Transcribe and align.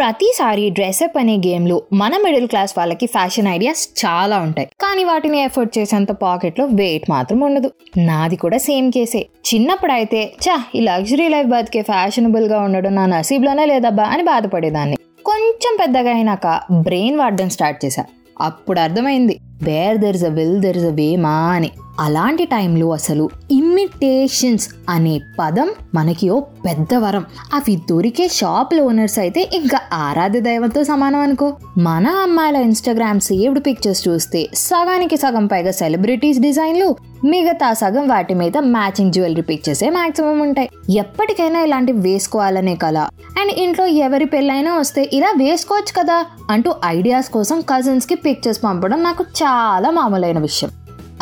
ప్రతిసారి 0.00 0.70
డ్రెస్అప్ 0.70 1.18
అనే 1.18 1.36
గేమ్లో 1.36 1.82
మన 1.92 2.16
మిడిల్ 2.16 2.48
క్లాస్ 2.48 2.74
వాళ్ళకి 2.78 3.06
ఫ్యాషన్ 3.06 3.48
ఐడియాస్ 3.48 3.88
చాలా 4.06 4.38
ఉంటాయి. 4.38 4.68
కానీ 4.80 5.04
వాటిని 5.04 5.40
ఎఫర్ట్ 5.40 5.78
చేసేంత 5.78 6.10
పాకెట్లో 6.10 6.66
వెయిట్ 6.66 7.10
మాత్రం 7.10 7.40
ఉండదు. 7.40 7.70
నాది 7.96 8.36
కూడా 8.36 8.58
సేమ్ 8.58 8.92
కేసే 8.92 9.26
చిన్నప్పుడు 9.54 9.92
అయితే 9.92 10.32
చా 10.48 10.62
ఈ 10.74 10.80
లగ్జరీ 10.80 11.28
లైఫ్ 11.28 11.48
బతికే 11.48 11.82
ఫ్యాషనబుల్గా 11.82 12.60
ఉండడం 12.60 12.94
నా 12.94 13.06
నసీబ్లోనే 13.06 13.66
లేదబ్బా 13.66 14.02
అని 14.02 14.22
బాధపడేదాన్ని. 14.22 14.96
కొంచెం 15.24 15.76
పెద్దగా 15.80 16.10
అయినాక 16.10 16.60
బ్రెయిన్ 16.72 17.18
వాడడం 17.18 17.50
స్టార్ట్ 17.50 17.84
చేశా. 17.84 18.04
అప్పుడు 18.40 18.80
అర్థమైంది. 18.80 19.38
Where 19.62 19.98
there 19.98 20.16
is 20.16 20.24
a 20.24 20.28
will 20.28 20.60
there 20.60 20.76
is 20.76 20.86
a 20.86 20.90
way 20.90 21.16
మా 21.16 21.52
అని. 21.52 21.70
అలాంటి 22.00 22.44
టైంలో 22.44 22.88
అసలు 22.88 23.28
ఇమిటేషన్స్ 23.50 24.68
అనే 24.88 25.20
పదం 25.38 25.70
మనకి 25.94 26.30
ఓ 26.30 26.40
పెద్ద 26.40 26.94
వరం. 26.94 27.24
అవి 27.54 27.76
దొరికే 27.76 28.28
షాప్ 28.28 28.80
ఓనర్స్ 28.80 29.18
అయితే 29.18 29.50
ఇంకా 29.54 29.80
ఆరాధ్య 29.92 30.40
దైవంతో 30.40 30.84
సమానం 30.84 31.20
అనుకో. 31.20 31.56
మన 31.78 32.06
అమ్మాయిల 32.06 32.56
ఇన్స్టాగ్రామ్ 32.56 33.20
సేవ్డ్ 33.20 33.66
పిక్చర్స్ 33.66 34.08
చూస్తే 34.08 34.48
సగానికి 34.54 35.16
సగం 35.16 35.46
పైగా 35.46 35.70
సెలబ్రిటీస్ 35.70 36.38
డిజైన్లు 36.38 36.96
మిగతా 37.24 37.72
సగం 37.72 38.08
వాటి 38.08 38.34
మీద 38.34 38.58
మ్యాచింగ్ 38.58 39.12
జ్యువెలరీ 39.12 39.42
పిక్చర్సే 39.42 39.90
మాక్సిమం 39.90 40.40
ఉంటాయి. 40.40 40.70
ఎప్పటికైనా 40.98 41.60
ఇలాంటివి 41.60 42.00
వేసుకోవాలనే 42.00 42.74
కల. 42.74 43.08
అండ్ 43.40 43.52
ఇంట్లో 43.52 43.86
ఎవరి 43.86 44.24
పెళ్ళైనా 44.24 44.76
వస్తే 44.78 45.10
ఇలా 45.12 45.34
వేసుకోవచ్చు 45.38 46.02
కదా 46.02 46.26
అంటూ 46.50 46.74
ఐడియాస్ 46.86 47.30
కోసం 47.30 47.60
కజిన్స్కి 47.60 48.14
పిక్చర్స్ 48.14 48.64
పంపడం 48.64 49.02
నాకు 49.02 49.24
చాలా 49.24 49.90
మామూలైన 49.90 50.38
విషయం. 50.38 50.70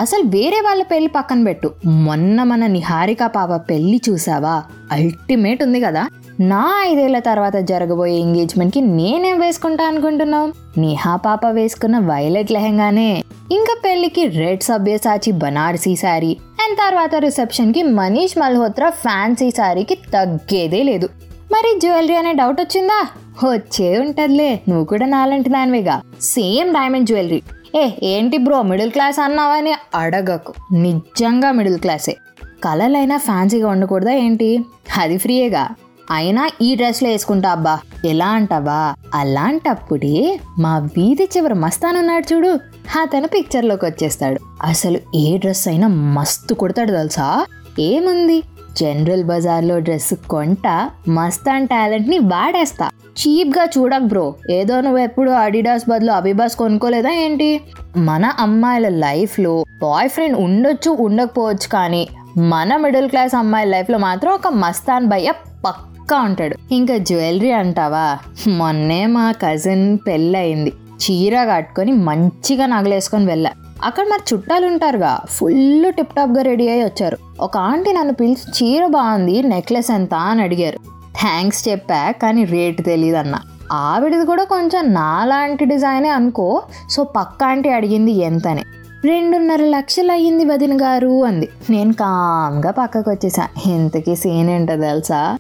అసలు 0.01 0.23
వేరే 0.23 0.61
వాళ్ళ 0.65 0.83
పెళ్ళి 0.83 1.09
పక్కన 1.09 1.45
పెట్టు. 1.45 1.71
మొన్న 1.87 2.43
మన 2.43 2.67
నిహారిక 2.67 3.27
పాప 3.27 3.71
పెళ్ళి 3.71 4.01
చూసావా? 4.11 4.63
అల్టిమేట్ 4.93 5.63
ఉంది 5.63 5.81
కదా. 5.81 6.09
నా 6.41 6.85
ఐదేళ్ళ 6.87 7.19
తర్వాత 7.19 7.57
జరగబోయే 7.57 8.17
ఎంగేజ్మెంట్కి 8.19 8.81
నేనేం 8.81 9.41
వేసుకుంటా 9.41 9.85
అనుకుంటున్నావు? 9.85 10.81
నిహా 10.81 11.17
పాప 11.17 11.47
వేసుకున్న 11.47 11.99
వైలెట్ 11.99 12.53
లెహంగానే. 12.53 13.25
ఇంకా 13.53 13.81
పెళ్ళికి 13.85 14.27
రెడ్ 14.27 14.63
సభ్యసాచి 14.63 15.33
బనారసీ 15.33 15.97
శారీ. 15.97 16.37
అండ్ 16.51 16.79
తర్వాత 16.79 17.15
రిసెప్షన్కి 17.15 17.83
మనీష్ 17.83 18.39
మల్హోత్రా 18.39 18.91
ఫ్యాన్సీ 18.91 19.51
శారీకి 19.51 19.95
తగ్గేదే 19.95 20.83
లేదు. 20.83 21.09
మరి 21.53 21.81
జ్యువెలరీ 21.81 22.15
అనే 22.15 22.33
డౌట్ 22.33 22.61
వచ్చిందా? 22.61 23.09
వచ్చే 23.49 23.99
ఉంటదిలే. 23.99 24.61
నువ్వు 24.69 24.85
కూడా 24.85 25.07
నాలంటి 25.07 25.51
దానివేగా. 25.51 26.03
Same 26.21 26.75
diamond 26.75 27.07
jewellery. 27.07 27.43
ఏ 27.77 27.91
ఏంటి 28.03 28.39
బ్రో 28.39 28.63
మిడిల్ 28.63 28.91
క్లాస్ 28.91 29.21
అన్నావని 29.21 29.75
అడగకు. 29.95 30.55
నిజంగా 30.73 31.53
మిడిల్ 31.53 31.79
క్లాసే. 31.79 32.17
కలర్లైనా 32.65 33.17
ఫ్యాన్సీగా 33.17 33.69
ఉండకూడదా 33.69 34.13
ఏంటి? 34.13 34.65
అది 34.97 35.19
ఫ్రీయేగా. 35.19 35.69
అయినా 36.11 36.51
ఈ 36.63 36.75
డ్రెస్లో 36.75 37.09
వేసుకుంటా 37.09 37.51
అబ్బా. 37.51 37.79
ఎలా 38.05 38.27
అంటావా? 38.27 38.95
అలాంటప్పుడే 39.15 40.41
మా 40.59 40.79
వీధి 40.79 41.29
చివరి 41.37 41.55
మస్తానున్నాడు 41.55 42.35
చూడు. 42.35 42.59
అతను 43.01 43.27
పిక్చర్లోకి 43.27 43.85
వచ్చేస్తాడు. 43.87 44.41
అసలు 44.63 44.99
ఏ 45.15 45.39
డ్రెస్ 45.39 45.69
అయినా 45.69 45.89
మస్తు 45.89 46.55
కుడతాడు 46.55 46.93
తెలుసా? 46.93 47.47
ఏముంది? 47.79 48.43
జనరల్ 48.81 49.25
బజార్లో 49.25 49.79
డ్రెస్ 49.79 50.15
కొంట 50.31 50.91
మస్తాన్ 51.09 51.69
టాలెంట్ని 51.69 52.19
వాడేస్తా. 52.19 52.87
చీప్గా 52.87 53.65
చూడక్ 53.65 54.03
బ్రో. 54.03 54.35
ఏదో 54.51 54.81
నువ్వు 54.81 54.99
ఎప్పుడు 54.99 55.31
అడిడాస్ 55.31 55.83
బదులు 55.89 56.11
అబిబాస్ 56.11 56.57
కొనుక్కోలేదా 56.57 57.11
ఏంటి? 57.11 57.61
మన 57.97 58.27
అమ్మాయిల 58.39 58.89
లైఫ్లో 58.89 59.65
బాయ్ 59.83 60.09
ఫ్రెండ్ 60.09 60.39
ఉండొచ్చు 60.39 60.91
ఉండకపోవచ్చు 60.91 61.69
కానీ 61.73 62.09
మన 62.37 62.77
మిడిల్ 62.77 63.09
క్లాస్ 63.09 63.37
అమ్మాయిల 63.37 63.69
లైఫ్లో 63.71 63.99
మాత్రం 63.99 64.33
ఒక 64.33 64.49
మస్తాన్ 64.49 65.07
భయ్య 65.07 65.33
పక్క 65.65 65.98
ఉంటాడు 66.17 66.75
ఇంకా 66.75 66.97
జ్యువెలరీ 66.97 67.51
అంటావా? 67.51 68.19
మొన్నే 68.49 69.07
మా 69.07 69.33
కజిన్ 69.33 69.99
పెళ్ళయింది. 70.07 70.73
చీర 70.97 71.45
కట్టుకొని 71.45 71.93
మంచిగా 71.93 72.67
నగలేసుకొని 72.67 73.27
వెళ్ళా. 73.27 73.51
అక్కడ 73.85 74.05
మరి 74.05 74.35
చుట్టాలు 74.35 74.67
ఉంటారుగా 74.67 75.21
ఫుల్ 75.31 75.93
టిప్ 75.93 76.15
టాప్గా 76.15 76.43
రెడీ 76.43 76.69
అయ్యి 76.69 76.85
వచ్చారు. 76.85 77.19
ఒక 77.41 77.57
ఆంటీ 77.57 77.93
నన్ను 77.93 78.15
పిలిచి 78.15 78.35
చీర 78.35 78.87
బాగుంది 78.87 79.43
నెక్లెస్ 79.43 79.91
ఎంత? 79.91 80.15
అని 80.15 80.43
అడిగారు. 80.43 80.79
థ్యాంక్స్ 81.21 81.69
చెప్పా 81.69 82.11
కానీ 82.11 82.45
రేట్ 82.45 82.85
తెలియదు 82.85 83.17
అన్న 83.17 83.37
ఆవిడది 83.73 84.27
కూడా 84.27 84.45
కొంచెం 84.45 84.95
నాలాంటి 84.95 85.65
డిజైనే 85.65 86.09
అనుకో. 86.09 86.63
సో 86.91 87.05
పక్క 87.05 87.45
ఆంటీ 87.45 87.69
అడిగింది 87.69 88.13
ఎంతని? 88.13 88.63
రెండున్నర 89.05 89.63
లక్షలు 89.63 90.13
అయ్యింది 90.13 90.45
వదిన 90.45 90.83
గారు 90.83 91.25
అంది. 91.25 91.49
నేను 91.71 91.93
కామ్గా 91.93 92.71
పక్కకు 92.71 93.11
వచ్చేసా 93.11 93.49
ఇంతకీ 93.67 94.17
సీన్ 94.17 94.51
ఏంటో 94.51 94.77
తెలుసా? 94.77 95.39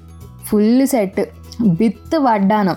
ఫుల్ 0.48 0.86
సెట్ 0.86 1.20
విత్ 1.80 2.16
వడ్డానం 2.16 2.76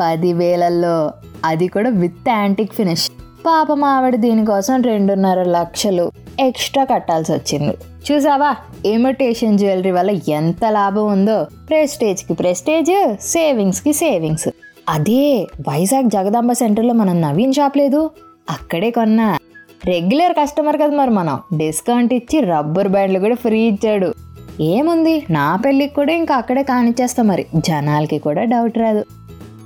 పదివేలల్లో 0.00 1.12
అది 1.44 1.68
కూడా 1.68 1.90
విత్ 1.90 2.28
యాంటిక్ 2.28 2.74
ఫినిష్. 2.74 3.10
పాపం 3.46 3.84
ఆవిడ 3.84 4.16
దీనికోసం 4.16 4.82
రెండున్నర 4.82 5.42
లక్షలు 5.42 6.12
ఎక్స్ట్రా 6.40 6.84
కట్టాల్సి 6.84 7.32
వచ్చింది. 7.32 7.76
చూసావా? 8.12 8.56
ఇమిటేషన్ 8.84 9.58
జ్యువెలరీ 9.58 9.90
వల్ల 9.90 10.10
ఎంత 10.28 10.64
లాభం 10.68 11.06
ఉందో? 11.06 11.44
ప్రెస్టేజ్కి 11.44 12.34
ప్రెస్టేజ్ 12.34 13.16
సేవింగ్స్కి 13.20 13.92
సేవింగ్స్. 13.92 14.48
అదే 14.88 15.46
వైజాగ్ 15.68 16.10
జగదాంబ 16.10 16.52
సెంటర్లో 16.52 16.94
మనం 16.94 17.20
నవీన్ 17.20 17.52
షాప్ 17.52 17.78
లేదు? 17.78 18.10
అక్కడే 18.50 18.90
కొన్నా. 18.90 19.38
రెగ్యులర్ 19.84 20.32
కస్టమర్ 20.32 20.76
కదా 20.76 20.96
మరి 20.96 21.10
మనం. 21.10 21.40
డిస్కౌంట్ 21.56 22.14
ఇచ్చి 22.14 22.40
రబ్బర్ 22.40 22.88
బ్యాండ్లు 22.88 23.18
కూడా 23.18 23.34
ఫ్రీ 23.34 23.60
ఇచ్చాడు. 23.60 24.14
ఏముంది? 24.60 25.26
నా 25.30 25.56
పెళ్ళికి 25.56 25.94
కూడా 25.94 26.12
ఇంకా 26.12 26.34
అక్కడే 26.34 26.62
కానిచ్చేస్తా 26.62 27.22
మరి. 27.22 27.46
జనాలకి 27.54 28.18
కూడా 28.18 28.44
డౌట్ 28.44 28.78
రాదు. 28.78 29.04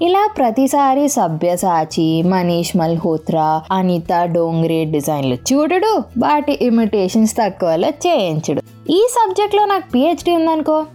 ఇలా 0.03 0.29
ప్రతిసారి 0.37 1.09
సభ్యసాచి 1.09 2.23
మనీష్ 2.23 2.77
మల్హోత్రా 2.77 3.63
అనిత 3.73 4.25
డోంగ్రే 4.25 4.85
డిజైన్లు 4.85 5.35
చూడడు. 5.35 6.03
వాటి 6.19 6.59
ఇమిటేషన్స్ 6.63 7.37
తక్కువలో 7.37 7.89
చేయించుడు. 7.89 8.63
ఈ 8.91 9.07
సబ్జెక్ట్లో 9.11 9.65
నాకు 9.65 9.91
పిహెచ్డి 9.91 10.35
ఉందనుకో. 10.35 10.87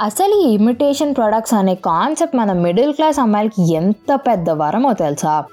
అసలు 0.00 0.34
ఈ 0.34 0.54
ఇమిటేషన్ 0.54 1.14
ప్రొడక్ట్స్ 1.14 1.54
అనే 1.54 1.74
కాన్సెప్ట్ 1.74 2.36
మన 2.36 2.52
మిడిల్ 2.52 2.94
క్లాస్ 2.94 3.20
అమ్మాయిలకి 3.20 3.72
ఎంత 3.72 4.14
పెద్ద 4.14 4.50
వరమో 4.50 4.92
తెలుసా? 4.92 5.44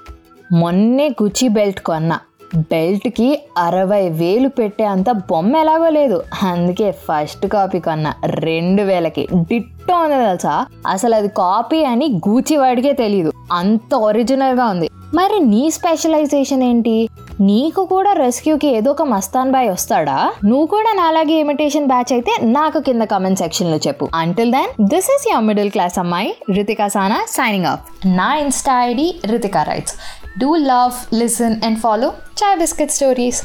మొన్నే 0.52 1.08
గుచి 1.22 1.48
బెల్ట్ 1.48 1.80
కొన్నా. 1.80 2.18
బెల్ట్కి 2.56 3.42
అరవై 3.58 4.08
వేలు 4.08 4.48
పెట్టే 4.48 4.84
అంత 4.84 5.10
బొమ్మ 5.10 5.56
ఎలాగో 5.56 5.88
లేదు. 5.88 6.22
అందుకే 6.42 6.90
ఫస్ట్ 6.90 7.46
కాపీ 7.46 7.80
కన్నా 7.80 8.14
రెండు 8.24 8.82
వేలకి. 8.82 9.28
డిట్టో 9.32 9.96
ఉంది 9.98 10.26
తెలుసా? 10.26 10.66
అసలు 10.86 11.14
అది 11.14 11.28
కాపీ 11.28 11.84
అని 11.84 12.20
గూచి 12.28 12.56
వాడికే 12.56 12.92
తెలియదు 12.92 13.32
అంత 13.52 13.94
ఒరిజినల్గా 13.94 14.66
ఉంది. 14.66 14.90
మరి 15.14 15.40
నీ 15.40 15.70
స్పెషలైజేషన్ 15.70 16.62
ఏంటి? 16.62 17.08
నీకు 17.40 17.84
కూడా 17.84 18.12
రెస్క్యూకి 18.12 18.68
ఏదో 18.68 18.90
ఒక 18.90 19.02
మస్తాన్ 19.02 19.50
బాయ్ 19.50 19.70
వస్తాడా? 19.70 20.32
నువ్వు 20.44 20.66
కూడా 20.66 20.92
నాలాగే 20.92 21.34
ఇమిటేషన్ 21.34 21.86
బ్యాచ్ 21.86 22.12
అయితే 22.12 22.32
నాకు 22.42 22.78
కింద 22.78 23.02
కామెంట్ 23.02 23.38
సెక్షన్లో 23.38 23.76
చెప్పు. 23.76 24.08
Until 24.14 24.52
then 24.52 24.88
this 24.88 25.10
is 25.16 25.28
your 25.30 25.44
middle 25.44 25.70
class 25.70 25.98
అమ్మాయి 25.98 26.34
రితికా 26.50 26.88
సానా 26.88 27.20
సైనింగ్ 27.28 27.66
ఆఫ్ 27.66 27.80
నా 28.06 28.36
insta 28.36 28.84
ID 28.84 29.20
Ritika 29.26 29.62
writes 29.62 29.94
Do 30.38 30.56
love, 30.56 31.06
listen, 31.12 31.58
and 31.62 31.80
follow 31.80 32.16
Chai 32.36 32.56
Biscuit 32.56 32.90
Stories. 32.90 33.44